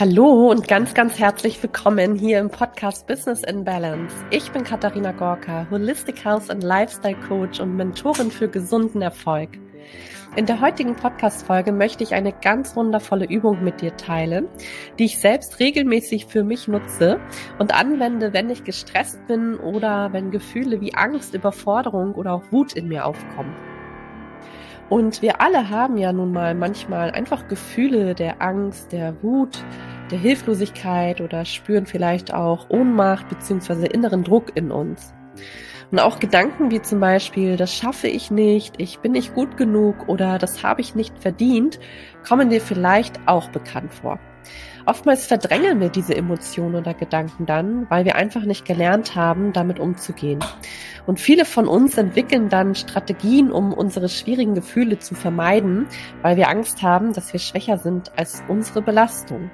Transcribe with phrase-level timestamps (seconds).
[0.00, 4.16] Hallo und ganz, ganz herzlich willkommen hier im Podcast Business in Balance.
[4.30, 9.50] Ich bin Katharina Gorka, Holistic Health and Lifestyle Coach und Mentorin für gesunden Erfolg.
[10.36, 14.48] In der heutigen Podcast-Folge möchte ich eine ganz wundervolle Übung mit dir teilen,
[14.98, 17.20] die ich selbst regelmäßig für mich nutze
[17.58, 22.72] und anwende, wenn ich gestresst bin oder wenn Gefühle wie Angst, Überforderung oder auch Wut
[22.72, 23.54] in mir aufkommen.
[24.90, 29.64] Und wir alle haben ja nun mal manchmal einfach Gefühle der Angst, der Wut,
[30.10, 35.12] der Hilflosigkeit oder spüren vielleicht auch Ohnmacht beziehungsweise inneren Druck in uns.
[35.90, 40.08] Und auch Gedanken wie zum Beispiel, das schaffe ich nicht, ich bin nicht gut genug
[40.08, 41.80] oder das habe ich nicht verdient,
[42.26, 44.20] kommen dir vielleicht auch bekannt vor.
[44.86, 49.78] Oftmals verdrängen wir diese Emotionen oder Gedanken dann, weil wir einfach nicht gelernt haben, damit
[49.78, 50.40] umzugehen.
[51.06, 55.86] Und viele von uns entwickeln dann Strategien, um unsere schwierigen Gefühle zu vermeiden,
[56.22, 59.50] weil wir Angst haben, dass wir schwächer sind als unsere Belastung.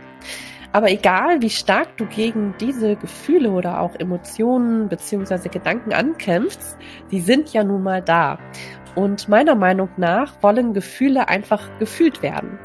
[0.73, 6.77] Aber egal, wie stark du gegen diese Gefühle oder auch Emotionen beziehungsweise Gedanken ankämpfst,
[7.09, 8.39] sie sind ja nun mal da.
[8.95, 12.59] Und meiner Meinung nach wollen Gefühle einfach gefühlt werden.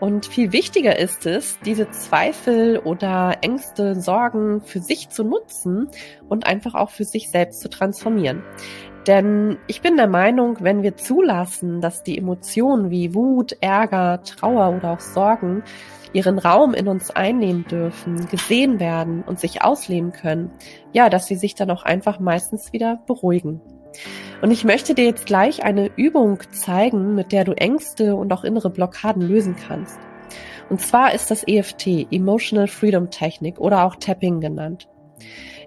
[0.00, 5.88] Und viel wichtiger ist es, diese Zweifel oder Ängste, Sorgen für sich zu nutzen
[6.28, 8.44] und einfach auch für sich selbst zu transformieren.
[9.08, 14.76] Denn ich bin der Meinung, wenn wir zulassen, dass die Emotionen wie Wut, Ärger, Trauer
[14.76, 15.62] oder auch Sorgen
[16.12, 20.50] ihren Raum in uns einnehmen dürfen, gesehen werden und sich ausleben können,
[20.92, 23.62] ja, dass sie sich dann auch einfach meistens wieder beruhigen.
[24.42, 28.44] Und ich möchte dir jetzt gleich eine Übung zeigen, mit der du Ängste und auch
[28.44, 29.98] innere Blockaden lösen kannst.
[30.68, 34.86] Und zwar ist das EFT, Emotional Freedom Technik oder auch Tapping genannt.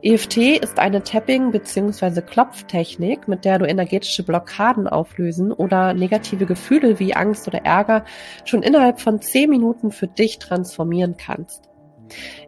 [0.04, 2.22] EFT ist eine Tapping- bzw.
[2.22, 8.06] Klopftechnik, mit der du energetische Blockaden auflösen oder negative Gefühle wie Angst oder Ärger
[8.44, 11.70] schon innerhalb von 10 Minuten für dich transformieren kannst.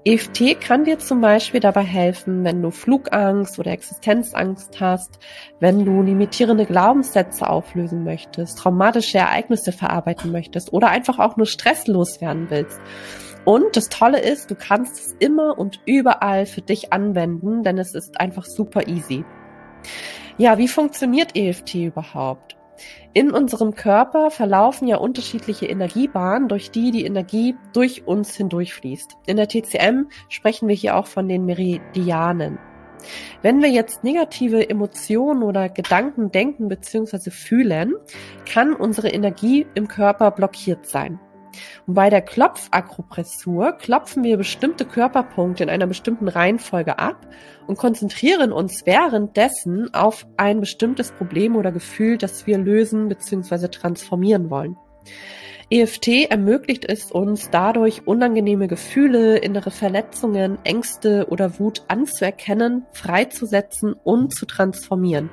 [0.03, 5.19] EFT kann dir zum Beispiel dabei helfen, wenn du Flugangst oder Existenzangst hast,
[5.59, 12.19] wenn du limitierende Glaubenssätze auflösen möchtest, traumatische Ereignisse verarbeiten möchtest oder einfach auch nur stresslos
[12.19, 12.81] werden willst.
[13.45, 17.93] Und das Tolle ist, du kannst es immer und überall für dich anwenden, denn es
[17.93, 19.25] ist einfach super easy.
[20.37, 22.57] Ja, wie funktioniert EFT überhaupt?
[23.13, 29.17] In unserem Körper verlaufen ja unterschiedliche Energiebahnen, durch die die Energie durch uns hindurchfließt.
[29.27, 32.57] In der TCM sprechen wir hier auch von den Meridianen.
[33.41, 37.29] Wenn wir jetzt negative Emotionen oder Gedanken denken bzw.
[37.29, 37.93] fühlen,
[38.51, 41.19] kann unsere Energie im Körper blockiert sein.
[41.87, 47.27] Und bei der Klopfakupressur klopfen wir bestimmte Körperpunkte in einer bestimmten Reihenfolge ab
[47.67, 53.67] und konzentrieren uns währenddessen auf ein bestimmtes Problem oder Gefühl, das wir lösen bzw.
[53.67, 54.77] transformieren wollen.
[55.69, 64.35] EFT ermöglicht es uns dadurch, unangenehme Gefühle, innere Verletzungen, Ängste oder Wut anzuerkennen, freizusetzen und
[64.35, 65.29] zu transformieren.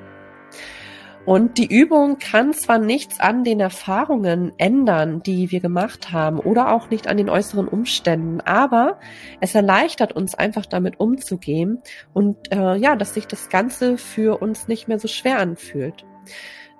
[1.26, 6.72] Und die Übung kann zwar nichts an den Erfahrungen ändern, die wir gemacht haben, oder
[6.72, 8.98] auch nicht an den äußeren Umständen, aber
[9.40, 11.82] es erleichtert uns einfach damit umzugehen
[12.14, 16.06] und äh, ja, dass sich das Ganze für uns nicht mehr so schwer anfühlt.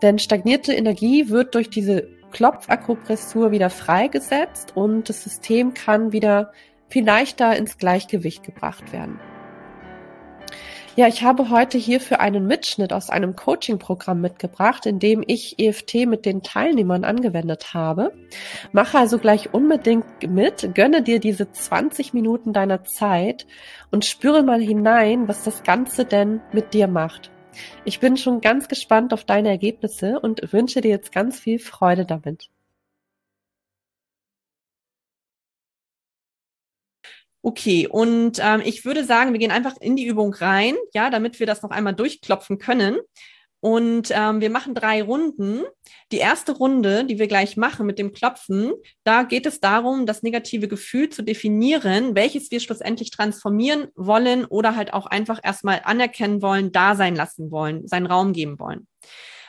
[0.02, 6.52] Denn stagnierte Energie wird durch diese Klopfakupressur wieder freigesetzt und das System kann wieder
[6.88, 9.20] viel leichter ins Gleichgewicht gebracht werden.
[10.96, 16.06] Ja, ich habe heute hierfür einen Mitschnitt aus einem Coaching-Programm mitgebracht, in dem ich EFT
[16.06, 18.12] mit den Teilnehmern angewendet habe.
[18.72, 23.46] Mache also gleich unbedingt mit, gönne dir diese 20 Minuten deiner Zeit
[23.92, 27.30] und spüre mal hinein, was das Ganze denn mit dir macht.
[27.84, 32.04] Ich bin schon ganz gespannt auf deine Ergebnisse und wünsche dir jetzt ganz viel Freude
[32.04, 32.50] damit.
[37.42, 41.40] Okay, und ähm, ich würde sagen, wir gehen einfach in die Übung rein, ja, damit
[41.40, 42.98] wir das noch einmal durchklopfen können.
[43.60, 45.62] Und ähm, wir machen drei Runden.
[46.12, 48.72] Die erste Runde, die wir gleich machen mit dem Klopfen,
[49.04, 54.76] da geht es darum, das negative Gefühl zu definieren, welches wir schlussendlich transformieren wollen oder
[54.76, 58.86] halt auch einfach erstmal anerkennen wollen, da sein lassen wollen, seinen Raum geben wollen.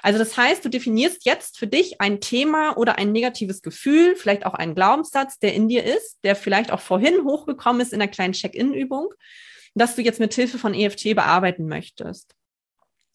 [0.01, 4.45] Also das heißt, du definierst jetzt für dich ein Thema oder ein negatives Gefühl, vielleicht
[4.45, 8.11] auch einen Glaubenssatz, der in dir ist, der vielleicht auch vorhin hochgekommen ist in einer
[8.11, 9.13] kleinen Check-in-Übung,
[9.75, 12.33] dass du jetzt mit Hilfe von EFT bearbeiten möchtest.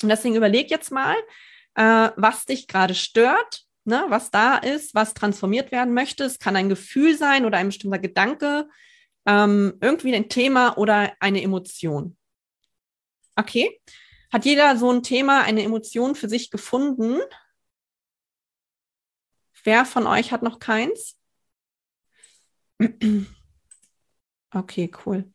[0.03, 1.17] Und deswegen überleg jetzt mal,
[1.75, 6.25] äh, was dich gerade stört, ne, was da ist, was transformiert werden möchte.
[6.25, 8.69] Es kann ein Gefühl sein oder ein bestimmter Gedanke,
[9.27, 12.17] ähm, irgendwie ein Thema oder eine Emotion.
[13.35, 13.81] Okay,
[14.33, 17.21] hat jeder so ein Thema, eine Emotion für sich gefunden?
[19.65, 21.17] Wer von euch hat noch keins?
[24.55, 25.31] Okay, cool.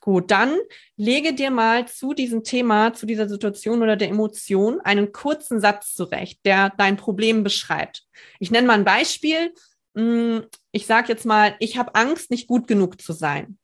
[0.00, 0.58] Gut, dann
[0.96, 5.94] lege dir mal zu diesem Thema, zu dieser Situation oder der Emotion einen kurzen Satz
[5.94, 8.04] zurecht, der dein Problem beschreibt.
[8.38, 9.54] Ich nenne mal ein Beispiel.
[9.94, 13.56] Hm, ich sage jetzt mal, ich habe Angst, nicht gut genug zu sein.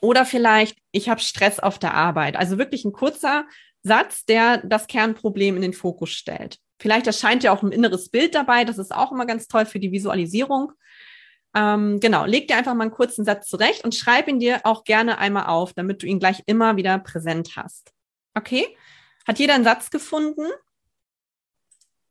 [0.00, 2.36] Oder vielleicht, ich habe Stress auf der Arbeit.
[2.36, 3.46] Also wirklich ein kurzer
[3.82, 6.58] Satz, der das Kernproblem in den Fokus stellt.
[6.78, 8.64] Vielleicht erscheint ja auch ein inneres Bild dabei.
[8.64, 10.72] Das ist auch immer ganz toll für die Visualisierung.
[11.54, 14.84] Ähm, genau, leg dir einfach mal einen kurzen Satz zurecht und schreib ihn dir auch
[14.84, 17.92] gerne einmal auf, damit du ihn gleich immer wieder präsent hast.
[18.34, 18.76] Okay?
[19.26, 20.46] Hat jeder einen Satz gefunden?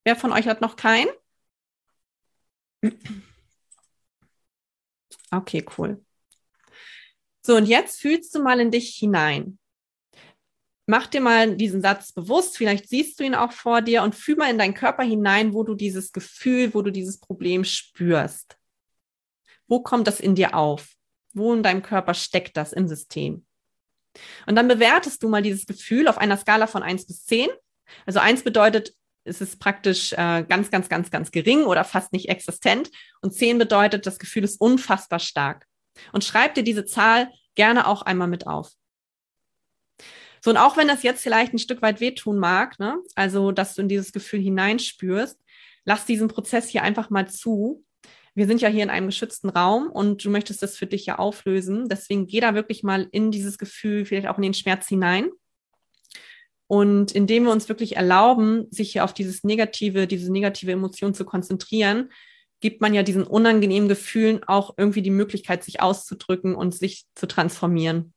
[0.04, 1.10] Wer von euch hat noch keinen?
[5.32, 6.04] Okay, cool.
[7.46, 9.60] So, und jetzt fühlst du mal in dich hinein.
[10.88, 14.36] Mach dir mal diesen Satz bewusst, vielleicht siehst du ihn auch vor dir und fühl
[14.36, 18.58] mal in deinen Körper hinein, wo du dieses Gefühl, wo du dieses Problem spürst.
[19.68, 20.96] Wo kommt das in dir auf?
[21.34, 23.46] Wo in deinem Körper steckt das im System?
[24.48, 27.50] Und dann bewertest du mal dieses Gefühl auf einer Skala von eins bis zehn.
[28.08, 32.28] Also eins bedeutet, es ist praktisch äh, ganz, ganz, ganz, ganz gering oder fast nicht
[32.28, 32.90] existent.
[33.22, 35.68] Und zehn bedeutet, das Gefühl ist unfassbar stark.
[36.12, 38.72] Und schreib dir diese Zahl gerne auch einmal mit auf.
[40.44, 42.98] So, und auch wenn das jetzt vielleicht ein Stück weit wehtun mag, ne?
[43.16, 45.40] also dass du in dieses Gefühl hineinspürst,
[45.86, 47.86] lass diesen Prozess hier einfach mal zu
[48.36, 51.18] wir sind ja hier in einem geschützten Raum und du möchtest das für dich ja
[51.18, 51.88] auflösen.
[51.88, 55.30] Deswegen geh da wirklich mal in dieses Gefühl, vielleicht auch in den Schmerz hinein.
[56.68, 61.24] Und indem wir uns wirklich erlauben, sich hier auf dieses negative, diese negative Emotion zu
[61.24, 62.12] konzentrieren,
[62.62, 67.28] gibt man ja diesen unangenehmen Gefühlen auch irgendwie die Möglichkeit, sich auszudrücken und sich zu
[67.28, 68.14] transformieren.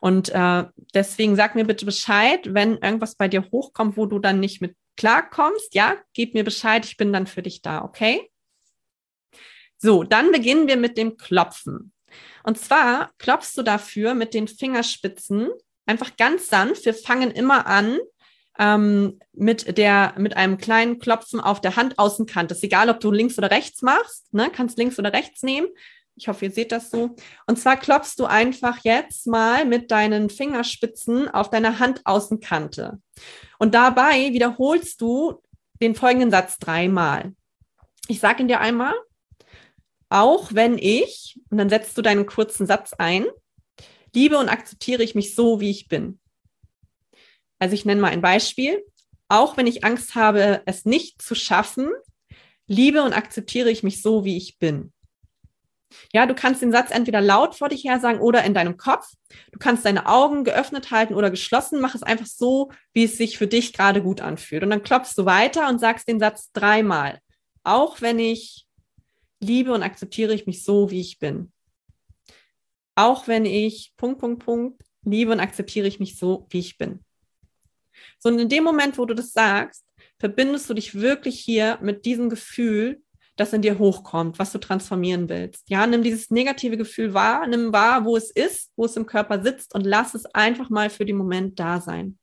[0.00, 4.38] Und äh, deswegen sag mir bitte Bescheid, wenn irgendwas bei dir hochkommt, wo du dann
[4.38, 5.74] nicht mit klarkommst.
[5.74, 8.30] Ja, gib mir Bescheid, ich bin dann für dich da, okay?
[9.78, 11.92] So, dann beginnen wir mit dem Klopfen.
[12.42, 15.48] Und zwar klopfst du dafür mit den Fingerspitzen
[15.86, 16.84] einfach ganz sanft.
[16.84, 17.98] Wir fangen immer an
[18.58, 22.54] ähm, mit der mit einem kleinen Klopfen auf der Handaußenkante.
[22.54, 24.32] Ist egal, ob du links oder rechts machst.
[24.32, 24.50] Ne?
[24.52, 25.68] Kannst links oder rechts nehmen.
[26.16, 27.16] Ich hoffe, ihr seht das so.
[27.46, 33.00] Und zwar klopfst du einfach jetzt mal mit deinen Fingerspitzen auf deiner Handaußenkante.
[33.58, 35.42] Und dabei wiederholst du
[35.80, 37.32] den folgenden Satz dreimal.
[38.06, 38.94] Ich sage ihn dir einmal
[40.14, 43.26] auch wenn ich, und dann setzt du deinen kurzen Satz ein,
[44.14, 46.20] liebe und akzeptiere ich mich so, wie ich bin.
[47.64, 48.84] Also ich nenne mal ein Beispiel.
[49.28, 51.88] Auch wenn ich Angst habe, es nicht zu schaffen,
[52.66, 54.92] liebe und akzeptiere ich mich so, wie ich bin.
[56.12, 59.06] Ja, du kannst den Satz entweder laut vor dich her sagen oder in deinem Kopf.
[59.50, 61.80] Du kannst deine Augen geöffnet halten oder geschlossen.
[61.80, 64.62] Mach es einfach so, wie es sich für dich gerade gut anfühlt.
[64.62, 67.18] Und dann klopfst du weiter und sagst den Satz dreimal.
[67.62, 68.66] Auch wenn ich
[69.40, 71.50] liebe und akzeptiere ich mich so, wie ich bin.
[72.94, 77.00] Auch wenn ich Punkt, Punkt, Punkt liebe und akzeptiere ich mich so, wie ich bin.
[78.18, 79.84] So, und in dem Moment, wo du das sagst,
[80.18, 83.02] verbindest du dich wirklich hier mit diesem Gefühl,
[83.36, 85.68] das in dir hochkommt, was du transformieren willst.
[85.68, 89.42] Ja, nimm dieses negative Gefühl wahr, nimm wahr, wo es ist, wo es im Körper
[89.42, 92.18] sitzt und lass es einfach mal für den Moment da sein.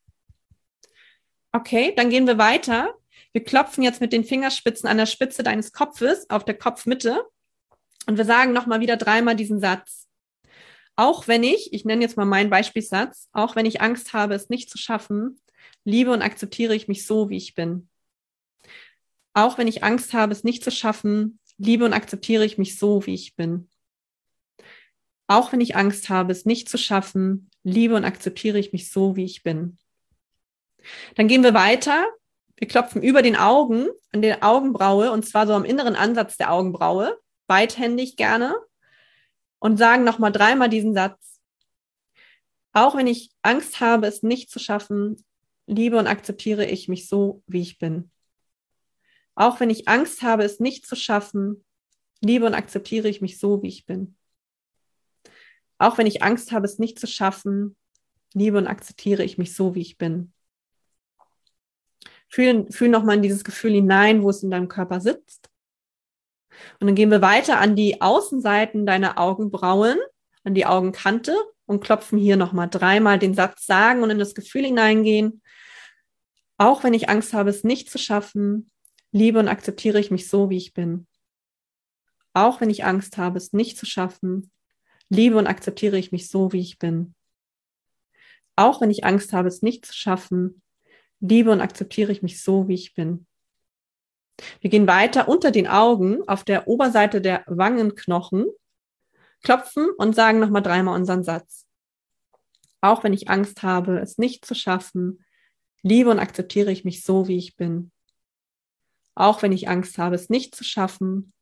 [1.51, 2.95] Okay, dann gehen wir weiter
[3.33, 7.23] wir klopfen jetzt mit den Fingerspitzen an der Spitze deines Kopfes auf der Kopfmitte
[8.07, 10.09] und wir sagen nochmal wieder dreimal diesen Satz.
[10.97, 14.49] Auch wenn ich, ich nenne jetzt mal meinen Beispielsatz, auch wenn ich Angst habe, es
[14.49, 15.39] nicht zu schaffen,
[15.83, 17.89] liebe und akzeptiere ich mich so, wie ich bin.
[19.33, 23.05] Auch wenn ich Angst habe, es nicht zu schaffen, liebe und akzeptiere ich mich so,
[23.05, 23.69] wie ich bin.
[25.27, 29.15] Auch wenn ich Angst habe, es nicht zu schaffen, liebe und akzeptiere ich mich so,
[29.15, 29.77] wie ich bin.
[31.15, 32.05] Dann gehen wir weiter
[32.61, 36.53] wir klopfen über den Augen, an der Augenbraue, und zwar so am inneren Ansatz der
[36.53, 38.55] Augenbraue, beidhändig gerne,
[39.57, 41.39] und sagen nochmal dreimal diesen Satz.
[42.71, 45.25] Auch wenn ich Angst habe, es nicht zu schaffen,
[45.71, 48.11] liebe und akzeptiere ich mich so, wie ich bin.
[49.35, 51.63] Auch wenn ich Angst habe, es nicht zu schaffen,
[52.19, 54.15] liebe und akzeptiere ich mich so, wie ich bin.
[55.77, 57.75] Auch wenn ich Angst habe, es nicht zu schaffen,
[58.33, 60.33] liebe und akzeptiere ich mich so, wie ich bin.
[62.27, 65.49] Fühl, fühl nochmal in dieses Gefühl hinein, wo es in deinem Körper sitzt.
[66.79, 69.97] Und dann gehen wir weiter an die Außenseiten deiner Augenbrauen,
[70.43, 71.35] an die Augenkante
[71.65, 75.41] und klopfen hier nochmal dreimal den Satz sagen und in das Gefühl hineingehen.
[76.61, 78.69] Auch wenn ich Angst habe, es nicht zu schaffen,
[79.11, 81.07] liebe und akzeptiere ich mich so, wie ich bin.
[82.33, 84.51] Auch wenn ich Angst habe, es nicht zu schaffen,
[85.09, 87.15] liebe und akzeptiere ich mich so, wie ich bin.
[88.55, 90.61] Auch wenn ich Angst habe, es nicht zu schaffen,
[91.19, 93.25] liebe und akzeptiere ich mich so, wie ich bin.
[94.59, 98.45] Wir gehen weiter unter den Augen auf der Oberseite der Wangenknochen
[99.41, 101.65] klopfen und sagen nochmal dreimal unseren Satz.
[102.81, 105.25] Auch wenn ich Angst habe, es nicht zu schaffen,
[105.83, 107.91] liebe und akzeptiere ich mich so, wie ich bin.
[109.15, 111.33] Auch wenn ich Angst habe, es nicht zu schaffen,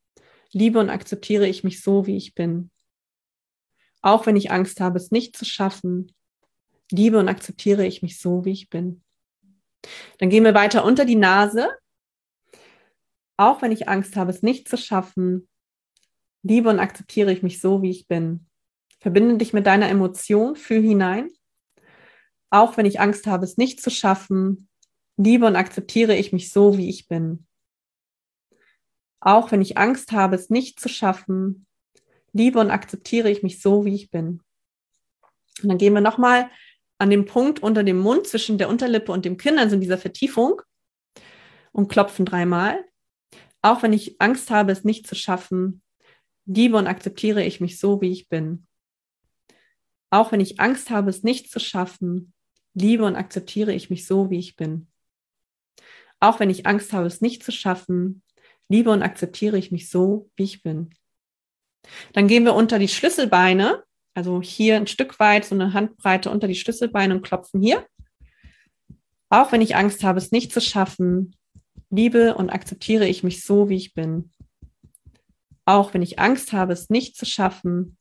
[0.51, 2.71] liebe und akzeptiere ich mich so, wie ich bin.
[4.01, 6.13] Auch wenn ich Angst habe, es nicht zu schaffen,
[6.91, 9.03] liebe und akzeptiere ich mich so, wie ich bin.
[10.17, 11.69] Dann gehen wir weiter unter die Nase.
[13.37, 15.47] Auch wenn ich Angst habe, es nicht zu schaffen,
[16.43, 18.45] liebe und akzeptiere ich mich so, wie ich bin.
[18.99, 21.29] Verbinde dich mit deiner Emotion, fühl hinein.
[22.49, 24.69] Auch wenn ich Angst habe, es nicht zu schaffen,
[25.17, 27.45] liebe und akzeptiere ich mich so, wie ich bin.
[29.19, 31.67] Auch wenn ich Angst habe, es nicht zu schaffen,
[32.31, 34.41] liebe und akzeptiere ich mich so, wie ich bin.
[35.61, 36.49] Und dann gehen wir nochmal
[36.97, 39.97] an den Punkt unter dem Mund zwischen der Unterlippe und dem Kinn, also in dieser
[39.97, 40.61] Vertiefung,
[41.71, 42.83] und klopfen dreimal.
[43.61, 45.81] Auch wenn ich Angst habe, es nicht zu schaffen,
[46.45, 48.67] liebe und akzeptiere ich mich so, wie ich bin.
[50.09, 52.33] Auch wenn ich Angst habe, es nicht zu schaffen,
[52.79, 54.87] liebe und akzeptiere ich mich so, wie ich bin.
[56.19, 58.23] Auch wenn ich Angst habe, es nicht zu schaffen,
[58.67, 60.91] liebe und akzeptiere ich mich so, wie ich bin.
[62.13, 63.83] Dann gehen wir unter die Schlüsselbeine,
[64.13, 67.85] also hier ein Stück weit, so eine Handbreite unter die Schlüsselbeine und klopfen hier.
[69.29, 71.35] Auch wenn ich Angst habe, es nicht zu schaffen,
[71.89, 74.31] liebe und akzeptiere ich mich so, wie ich bin.
[75.65, 77.97] Auch wenn ich Angst habe, es nicht zu schaffen,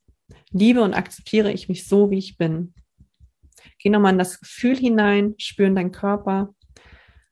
[0.50, 2.75] liebe und akzeptiere ich mich so, wie ich bin.
[3.79, 6.55] Geh nochmal in das Gefühl hinein, spüren deinen Körper.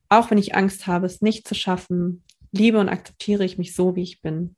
[0.09, 3.97] Auch wenn ich Angst habe, es nicht zu schaffen, liebe und akzeptiere ich mich so,
[3.97, 4.57] wie ich bin.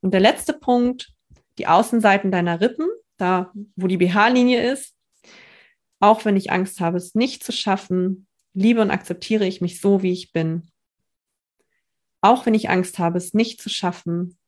[0.00, 1.12] Und der letzte Punkt,
[1.58, 4.96] die Außenseiten deiner Rippen, da wo die BH-Linie ist.
[6.00, 10.02] Auch wenn ich Angst habe, es nicht zu schaffen, liebe und akzeptiere ich mich so,
[10.02, 10.70] wie ich bin.
[12.22, 14.38] Auch wenn ich Angst habe, es nicht zu schaffen,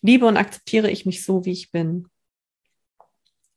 [0.00, 2.08] liebe und akzeptiere ich mich so, wie ich bin.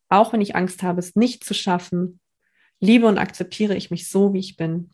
[0.10, 2.20] Auch wenn ich Angst habe, es nicht zu schaffen,
[2.80, 4.92] liebe und akzeptiere ich mich so, wie ich bin.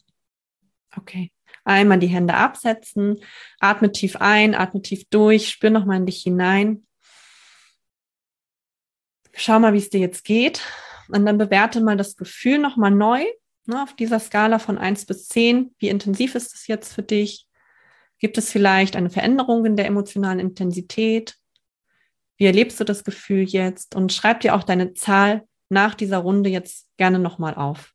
[0.95, 1.31] Okay.
[1.65, 3.17] Einmal die Hände absetzen,
[3.59, 6.85] atme tief ein, atme tief durch, spür nochmal in dich hinein.
[9.33, 10.61] Schau mal, wie es dir jetzt geht.
[11.07, 13.23] Und dann bewerte mal das Gefühl nochmal neu
[13.65, 15.73] ne, auf dieser Skala von eins bis zehn.
[15.79, 17.47] Wie intensiv ist es jetzt für dich?
[18.19, 21.35] Gibt es vielleicht eine Veränderung in der emotionalen Intensität?
[22.37, 23.95] Wie erlebst du das Gefühl jetzt?
[23.95, 27.93] Und schreib dir auch deine Zahl nach dieser Runde jetzt gerne nochmal auf.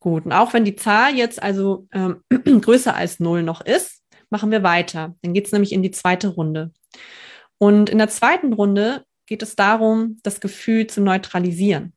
[0.00, 4.50] Gut, und auch wenn die Zahl jetzt also ähm, größer als null noch ist, machen
[4.50, 5.16] wir weiter.
[5.22, 6.72] Dann geht es nämlich in die zweite Runde.
[7.58, 11.92] Und in der zweiten Runde geht es darum, das Gefühl zu neutralisieren.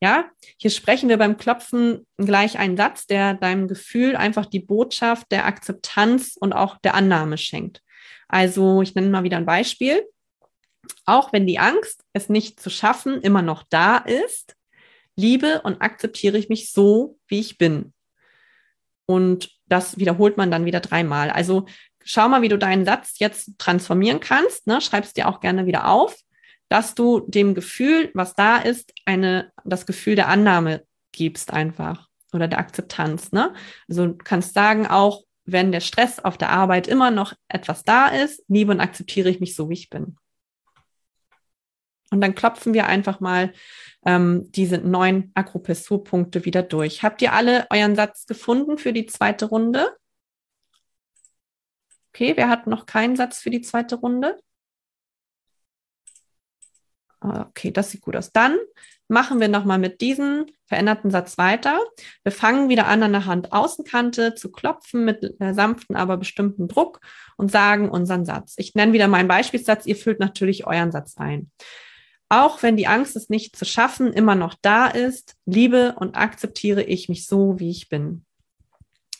[0.00, 5.30] Ja, hier sprechen wir beim Klopfen gleich einen Satz, der deinem Gefühl einfach die Botschaft
[5.30, 7.82] der Akzeptanz und auch der Annahme schenkt.
[8.32, 10.08] Also, ich nenne mal wieder ein Beispiel.
[11.04, 14.56] Auch wenn die Angst, es nicht zu schaffen, immer noch da ist,
[15.16, 17.92] liebe und akzeptiere ich mich so, wie ich bin.
[19.06, 21.30] Und das wiederholt man dann wieder dreimal.
[21.30, 21.66] Also
[22.02, 24.66] schau mal, wie du deinen Satz jetzt transformieren kannst.
[24.66, 24.80] Ne?
[24.80, 26.16] Schreib es dir auch gerne wieder auf,
[26.68, 32.48] dass du dem Gefühl, was da ist, eine, das Gefühl der Annahme gibst einfach oder
[32.48, 33.32] der Akzeptanz.
[33.32, 33.52] Ne?
[33.88, 38.08] Also du kannst sagen auch, wenn der Stress auf der Arbeit immer noch etwas da
[38.08, 40.16] ist, liebe und akzeptiere ich mich so, wie ich bin.
[42.10, 43.52] Und dann klopfen wir einfach mal
[44.04, 47.02] ähm, diese neun Akupressurpunkte wieder durch.
[47.02, 49.96] Habt ihr alle euren Satz gefunden für die zweite Runde?
[52.12, 54.38] Okay, wer hat noch keinen Satz für die zweite Runde?
[57.20, 58.32] Okay, das sieht gut aus.
[58.32, 58.58] Dann
[59.12, 61.78] machen wir nochmal mit diesem veränderten Satz weiter.
[62.24, 67.00] Wir fangen wieder an, an der Handaußenkante zu klopfen mit sanften, aber bestimmten Druck
[67.36, 68.54] und sagen unseren Satz.
[68.56, 69.86] Ich nenne wieder meinen Beispielsatz.
[69.86, 71.50] Ihr füllt natürlich euren Satz ein.
[72.30, 76.82] Auch wenn die Angst, es nicht zu schaffen, immer noch da ist, liebe und akzeptiere
[76.82, 78.24] ich mich so, wie ich bin.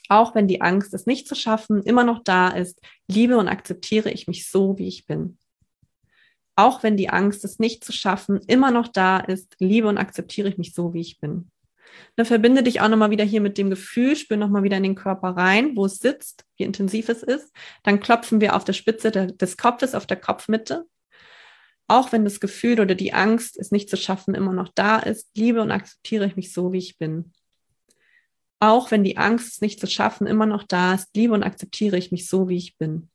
[0.08, 4.10] Auch wenn die Angst, es nicht zu schaffen, immer noch da ist, liebe und akzeptiere
[4.10, 5.36] ich mich so, wie ich bin.
[6.62, 10.48] Auch wenn die Angst, es nicht zu schaffen, immer noch da ist, liebe und akzeptiere
[10.48, 11.50] ich mich so, wie ich bin.
[12.14, 14.94] Dann verbinde dich auch nochmal wieder hier mit dem Gefühl, spür nochmal wieder in den
[14.94, 17.52] Körper rein, wo es sitzt, wie intensiv es ist.
[17.82, 20.86] Dann klopfen wir auf der Spitze des Kopfes, auf der Kopfmitte
[21.88, 25.28] auch wenn das Gefühl oder die Angst, es nicht zu schaffen, immer noch da ist,
[25.36, 27.32] liebe und akzeptiere ich mich so, wie ich bin.
[28.60, 31.98] Auch wenn die Angst, es nicht zu schaffen, immer noch da ist, liebe und akzeptiere
[31.98, 33.10] ich mich so, wie ich bin.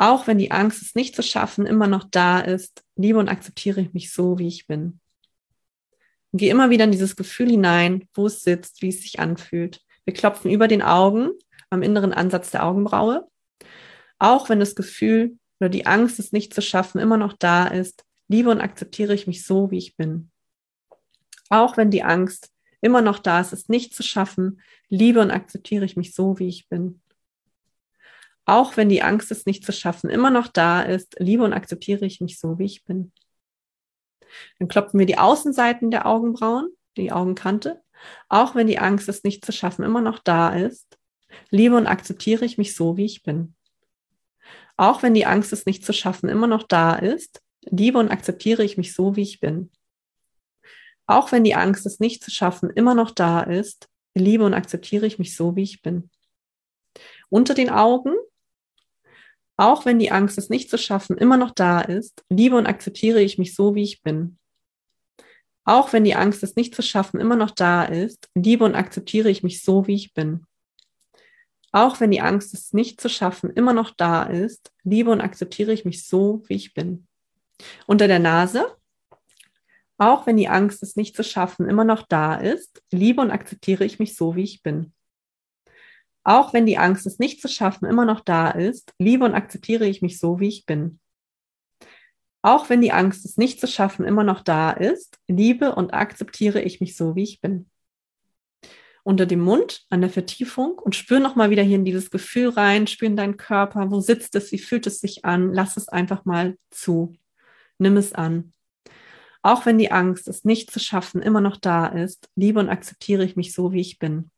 [0.00, 3.82] Auch wenn die Angst, es nicht zu schaffen, immer noch da ist, liebe und akzeptiere
[3.82, 4.98] ich mich so, wie ich bin.
[6.32, 9.82] Und geh immer wieder in dieses Gefühl hinein, wo es sitzt, wie es sich anfühlt.
[10.06, 11.32] Wir klopfen über den Augen,
[11.68, 13.28] am inneren Ansatz der Augenbraue.
[14.18, 18.02] Auch wenn das Gefühl oder die Angst, es nicht zu schaffen, immer noch da ist,
[18.26, 20.30] liebe und akzeptiere ich mich so, wie ich bin.
[21.50, 22.48] Auch wenn die Angst
[22.80, 26.48] immer noch da ist, es nicht zu schaffen, liebe und akzeptiere ich mich so, wie
[26.48, 27.02] ich bin.
[28.50, 32.04] Auch wenn die Angst, es nicht zu schaffen, immer noch da ist, liebe und akzeptiere
[32.04, 33.12] ich mich so, wie ich bin.
[34.58, 37.80] Dann klopfen wir die Außenseiten der Augenbrauen, die Augenkante.
[38.28, 40.98] Auch wenn die Angst, es nicht zu schaffen, immer noch da ist,
[41.50, 43.54] liebe und akzeptiere ich mich so, wie ich bin.
[44.76, 48.64] Auch wenn die Angst, es nicht zu schaffen, immer noch da ist, liebe und akzeptiere
[48.64, 49.70] ich mich so, wie ich bin.
[51.06, 55.06] Auch wenn die Angst, es nicht zu schaffen, immer noch da ist, liebe und akzeptiere
[55.06, 56.10] ich mich so, wie ich bin.
[57.28, 58.16] Unter den Augen,
[59.60, 63.20] auch wenn die Angst, es nicht zu schaffen, immer noch da ist, liebe und akzeptiere
[63.20, 64.38] ich mich so, wie ich bin.
[65.64, 69.28] Auch wenn die Angst, es nicht zu schaffen, immer noch da ist, liebe und akzeptiere
[69.28, 70.46] ich mich so, wie ich bin.
[71.72, 75.74] Auch wenn die Angst, es nicht zu schaffen, immer noch da ist, liebe und akzeptiere
[75.74, 77.06] ich mich so, wie ich bin.
[77.86, 78.74] Unter der Nase,
[79.98, 83.84] auch wenn die Angst, es nicht zu schaffen, immer noch da ist, liebe und akzeptiere
[83.84, 84.94] ich mich so, wie ich bin.
[86.22, 89.86] Auch wenn die Angst, es nicht zu schaffen, immer noch da ist, liebe und akzeptiere
[89.86, 91.00] ich mich so, wie ich bin.
[92.42, 96.62] Auch wenn die Angst, es nicht zu schaffen, immer noch da ist, liebe und akzeptiere
[96.62, 97.68] ich mich so, wie ich bin.
[99.02, 102.86] Unter dem Mund, an der Vertiefung und spür nochmal wieder hier in dieses Gefühl rein,
[102.86, 106.24] spür in deinen Körper, wo sitzt es, wie fühlt es sich an, lass es einfach
[106.24, 107.14] mal zu.
[107.78, 108.52] Nimm es an.
[109.42, 113.24] Auch wenn die Angst, es nicht zu schaffen, immer noch da ist, liebe und akzeptiere
[113.24, 114.30] ich mich so, wie ich bin.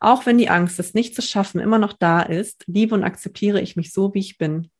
[0.00, 3.60] Auch wenn die Angst, es nicht zu schaffen, immer noch da ist, liebe und akzeptiere
[3.60, 4.70] ich mich so, wie ich bin.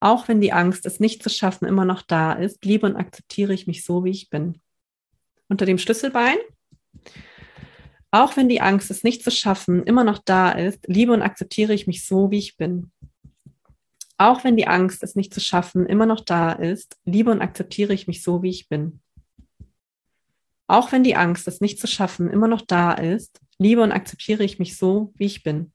[0.00, 3.52] Auch wenn die Angst, es nicht zu schaffen, immer noch da ist, liebe und akzeptiere
[3.52, 4.60] ich mich so, wie ich bin.
[5.48, 6.36] Unter dem Schlüsselbein.
[8.10, 11.74] Auch wenn die Angst, es nicht zu schaffen, immer noch da ist, liebe und akzeptiere
[11.74, 12.90] ich mich so, wie ich bin.
[14.16, 17.92] Auch wenn die Angst, es nicht zu schaffen, immer noch da ist, liebe und akzeptiere
[17.92, 19.00] ich mich so, wie ich bin.
[20.66, 24.44] Auch wenn die Angst, es nicht zu schaffen, immer noch da ist, liebe und akzeptiere
[24.44, 25.72] ich mich so, wie ich bin.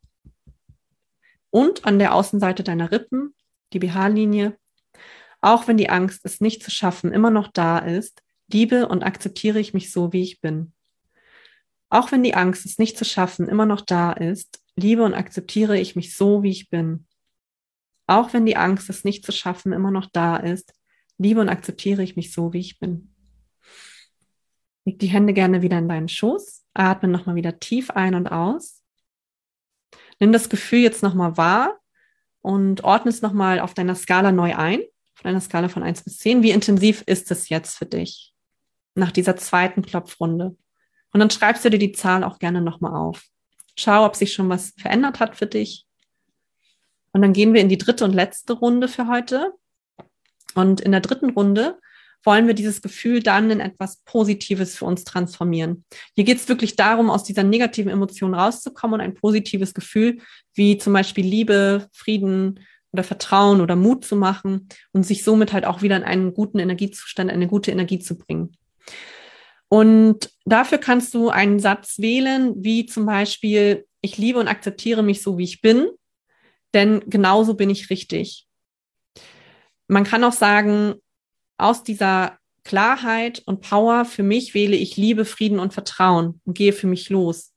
[1.49, 3.35] Und an der Außenseite deiner Rippen,
[3.73, 4.57] die BH-Linie,
[5.41, 9.59] auch wenn die Angst, es nicht zu schaffen, immer noch da ist, liebe und akzeptiere
[9.59, 10.73] ich mich so, wie ich bin.
[11.89, 15.77] Auch wenn die Angst, es nicht zu schaffen, immer noch da ist, liebe und akzeptiere
[15.77, 17.05] ich mich so, wie ich bin.
[18.07, 20.73] Auch wenn die Angst, es nicht zu schaffen, immer noch da ist,
[21.17, 23.13] liebe und akzeptiere ich mich so, wie ich bin.
[24.85, 28.81] Leg die Hände gerne wieder in deinen Schoß, atme nochmal wieder tief ein und aus.
[30.19, 31.79] Nimm das Gefühl jetzt nochmal wahr
[32.41, 34.81] und ordne es nochmal auf deiner Skala neu ein,
[35.15, 36.43] auf deiner Skala von 1 bis 10.
[36.43, 38.33] Wie intensiv ist es jetzt für dich
[38.95, 40.55] nach dieser zweiten Klopfrunde?
[41.11, 43.23] Und dann schreibst du dir die Zahl auch gerne nochmal auf.
[43.75, 45.87] Schau, ob sich schon was verändert hat für dich
[47.13, 49.53] und dann gehen wir in die dritte und letzte Runde für heute.
[50.55, 51.79] Und in der dritten Runde
[52.23, 55.85] wollen wir dieses Gefühl dann in etwas Positives für uns transformieren.
[56.15, 60.19] Hier geht es wirklich darum, aus dieser negativen Emotion rauszukommen und ein positives Gefühl
[60.53, 62.59] wie zum Beispiel Liebe, Frieden
[62.91, 66.59] oder Vertrauen oder Mut zu machen und sich somit halt auch wieder in einen guten
[66.59, 68.55] Energiezustand, eine gute Energie zu bringen.
[69.67, 75.23] Und dafür kannst du einen Satz wählen, wie zum Beispiel, ich liebe und akzeptiere mich
[75.23, 75.87] so, wie ich bin
[76.73, 78.47] denn genauso bin ich richtig.
[79.87, 80.95] Man kann auch sagen,
[81.63, 86.73] aus dieser Klarheit und Power für mich wähle ich Liebe, Frieden und Vertrauen und gehe
[86.73, 87.53] für mich los.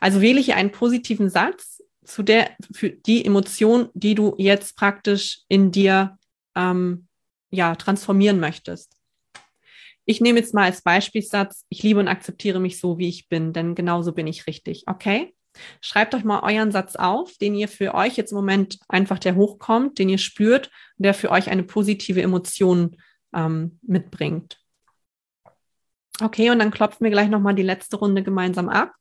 [0.00, 5.40] Also wähle ich einen positiven Satz zu der, für die Emotion, die du jetzt praktisch
[5.48, 6.18] in dir
[6.54, 7.06] ähm,
[7.50, 8.92] ja, transformieren möchtest.
[10.04, 13.52] Ich nehme jetzt mal als Beispielsatz, ich liebe und akzeptiere mich so, wie ich bin,
[13.52, 14.84] denn genauso bin ich richtig.
[14.86, 15.34] Okay?
[15.80, 19.34] Schreibt euch mal euren Satz auf, den ihr für euch jetzt im Moment einfach der
[19.34, 22.96] hochkommt, den ihr spürt, der für euch eine positive Emotion
[23.34, 24.60] ähm, mitbringt.
[26.20, 28.92] Okay, und dann klopfen wir gleich nochmal die letzte Runde gemeinsam ab.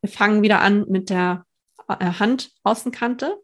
[0.00, 1.46] Wir fangen wieder an mit der
[1.88, 3.38] äh, Handaußenkante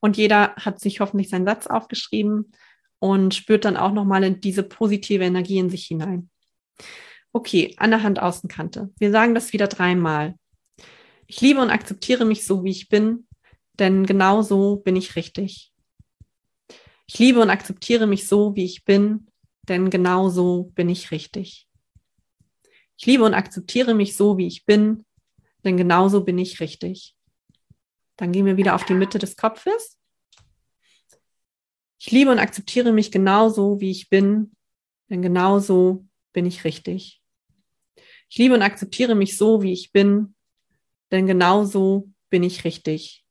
[0.00, 2.52] und jeder hat sich hoffentlich seinen Satz aufgeschrieben
[2.98, 6.30] und spürt dann auch nochmal in diese positive Energie in sich hinein.
[7.32, 8.90] Okay, an der Handaußenkante.
[8.98, 10.34] Wir sagen das wieder dreimal.
[11.26, 13.26] Ich liebe und akzeptiere mich so, wie ich bin,
[13.74, 15.72] denn genau so bin ich richtig.
[17.08, 19.28] Ich liebe und akzeptiere mich so, wie ich bin,
[19.68, 21.68] denn genau so bin ich richtig.
[22.98, 25.04] Ich liebe und akzeptiere mich so, wie ich bin,
[25.64, 27.14] denn genauso bin ich richtig.
[28.16, 29.98] Dann gehen wir wieder auf die Mitte des Kopfes.
[31.98, 34.54] Ich liebe und akzeptiere mich genauso, wie ich bin,
[35.08, 37.22] denn genauso bin ich richtig.
[38.28, 40.34] Ich liebe und akzeptiere mich so, wie ich bin,
[41.10, 43.24] denn genauso bin ich richtig.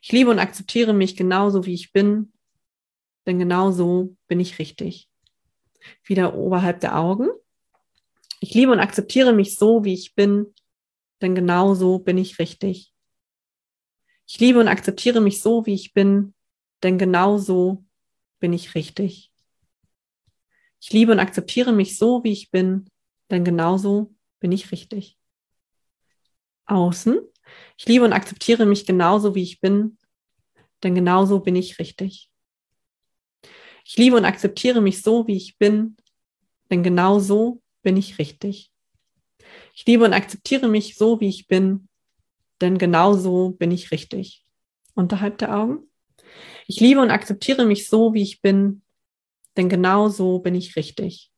[0.00, 2.32] Ich liebe und akzeptiere mich genauso, wie ich bin,
[3.26, 5.08] denn genauso bin ich richtig.
[6.04, 7.28] Wieder oberhalb der Augen.
[8.40, 10.54] Ich liebe und akzeptiere mich so, wie ich bin,
[11.20, 12.92] denn genauso bin ich richtig.
[14.26, 16.34] Ich liebe und akzeptiere mich so, wie ich bin,
[16.82, 17.84] denn genauso
[18.40, 19.32] bin ich richtig.
[20.80, 22.88] Ich liebe und akzeptiere mich so, wie ich bin,
[23.30, 25.18] denn genauso bin ich richtig.
[26.66, 27.20] Außen.
[27.78, 29.98] Ich liebe und akzeptiere mich genauso, wie ich bin,
[30.82, 32.30] denn genauso bin ich richtig.
[33.88, 35.96] Ich liebe und akzeptiere mich so, wie ich bin,
[36.70, 38.72] denn genauso bin ich richtig.
[39.74, 41.86] Ich liebe und akzeptiere mich so, wie ich bin,
[42.60, 44.44] denn genauso bin ich richtig.
[44.96, 45.88] Unterhalb der Augen.
[46.66, 48.82] Ich liebe und akzeptiere mich so, wie ich bin,
[49.56, 51.30] denn genauso bin ich richtig.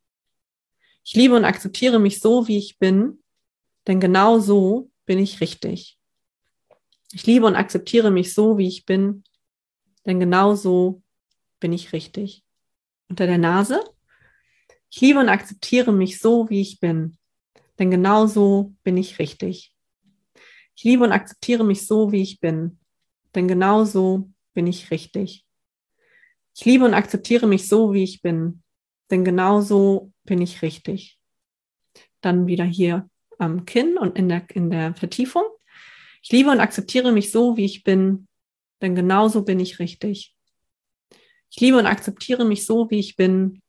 [1.04, 3.22] Ich liebe und akzeptiere mich so, wie ich bin,
[3.86, 5.98] denn genauso bin ich richtig.
[7.12, 9.22] Ich liebe und akzeptiere mich so, wie ich bin,
[10.06, 11.02] denn genauso
[11.60, 12.44] bin ich richtig.
[13.08, 13.82] Unter der Nase.
[14.90, 17.18] Ich liebe und akzeptiere mich so, wie ich bin,
[17.78, 19.74] denn genauso bin ich richtig.
[20.74, 22.78] Ich liebe und akzeptiere mich so, wie ich bin,
[23.34, 25.44] denn genauso bin ich richtig.
[26.54, 28.62] Ich liebe und akzeptiere mich so, wie ich bin,
[29.10, 31.18] denn genauso bin ich richtig.
[32.20, 35.44] Dann wieder hier am Kinn und in der, in der Vertiefung.
[36.22, 38.26] Ich liebe und akzeptiere mich so, wie ich bin,
[38.80, 40.34] denn genauso bin ich richtig.
[41.50, 43.60] Ich liebe und akzeptiere mich so, wie ich bin,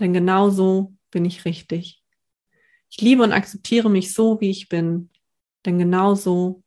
[0.00, 2.02] denn genauso bin ich richtig.
[2.90, 5.10] Ich liebe und akzeptiere mich so, wie ich bin,
[5.64, 6.62] denn genauso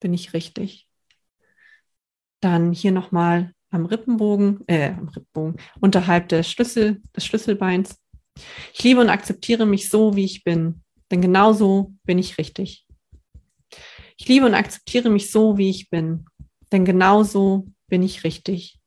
[0.00, 0.88] bin ich richtig.
[2.40, 8.00] Dann hier nochmal am Rippenbogen, äh, am Rippenbogen, unterhalb des Schlüssel, des Schlüsselbeins.
[8.72, 12.86] Ich liebe und akzeptiere mich so, wie ich bin, denn genauso bin ich richtig.
[14.16, 16.26] Ich liebe und akzeptiere mich so, wie ich bin,
[16.72, 18.78] denn genauso bin ich richtig.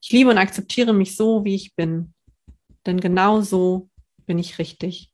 [0.00, 2.14] Ich liebe und akzeptiere mich so, wie ich bin,
[2.84, 3.90] denn genauso
[4.26, 5.12] bin ich richtig.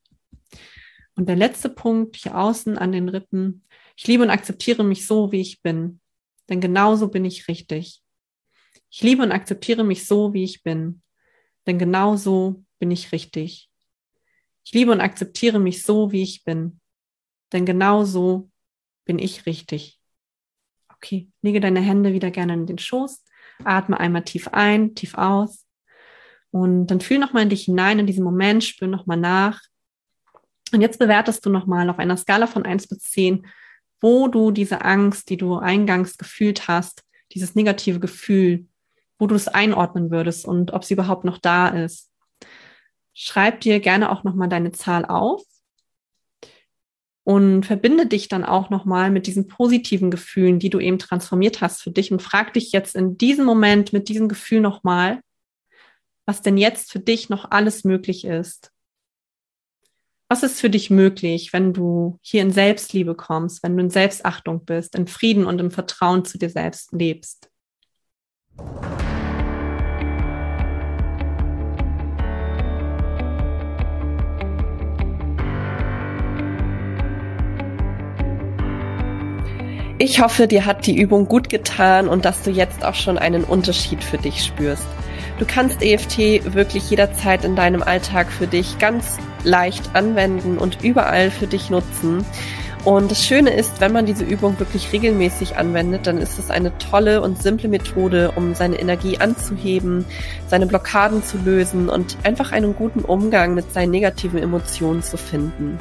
[1.14, 3.64] Und der letzte Punkt hier außen an den Rippen.
[3.96, 6.00] Ich liebe und akzeptiere mich so, wie ich bin,
[6.48, 8.02] denn genauso bin ich richtig.
[8.90, 11.02] Ich liebe und akzeptiere mich so, wie ich bin,
[11.66, 13.70] denn genauso bin ich richtig.
[14.64, 16.80] Ich liebe und akzeptiere mich so, wie ich bin,
[17.52, 18.50] denn genauso
[19.04, 20.00] bin ich richtig.
[20.94, 23.24] Okay, lege deine Hände wieder gerne in den Schoß,
[23.64, 25.66] atme einmal tief ein, tief aus
[26.50, 29.60] und dann fühl nochmal in dich hinein in diesen Moment, spür nochmal nach.
[30.72, 33.46] Und jetzt bewertest du nochmal auf einer Skala von eins bis zehn,
[34.00, 38.66] wo du diese Angst, die du eingangs gefühlt hast, dieses negative Gefühl,
[39.18, 42.10] wo du es einordnen würdest und ob sie überhaupt noch da ist.
[43.14, 45.42] Schreib dir gerne auch nochmal deine Zahl auf
[47.24, 51.82] und verbinde dich dann auch nochmal mit diesen positiven Gefühlen, die du eben transformiert hast
[51.82, 55.20] für dich und frag dich jetzt in diesem Moment mit diesem Gefühl nochmal,
[56.26, 58.72] was denn jetzt für dich noch alles möglich ist.
[60.28, 64.64] Was ist für dich möglich, wenn du hier in Selbstliebe kommst, wenn du in Selbstachtung
[64.64, 67.50] bist, in Frieden und im Vertrauen zu dir selbst lebst?
[80.04, 83.44] Ich hoffe, dir hat die Übung gut getan und dass du jetzt auch schon einen
[83.44, 84.88] Unterschied für dich spürst.
[85.38, 91.30] Du kannst EFT wirklich jederzeit in deinem Alltag für dich ganz leicht anwenden und überall
[91.30, 92.24] für dich nutzen.
[92.84, 96.76] Und das Schöne ist, wenn man diese Übung wirklich regelmäßig anwendet, dann ist es eine
[96.78, 100.04] tolle und simple Methode, um seine Energie anzuheben,
[100.48, 105.78] seine Blockaden zu lösen und einfach einen guten Umgang mit seinen negativen Emotionen zu finden.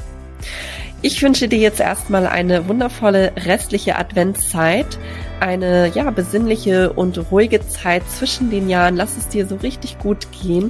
[1.04, 5.00] Ich wünsche dir jetzt erstmal eine wundervolle restliche Adventszeit,
[5.40, 8.96] eine ja besinnliche und ruhige Zeit zwischen den Jahren.
[8.96, 10.70] Lass es dir so richtig gut gehen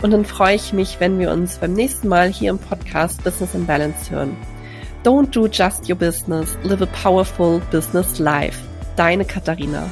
[0.00, 3.54] und dann freue ich mich, wenn wir uns beim nächsten Mal hier im Podcast Business
[3.54, 4.36] in Balance hören.
[5.02, 8.60] Don't do just your business, live a powerful business life.
[8.94, 9.90] Deine Katharina.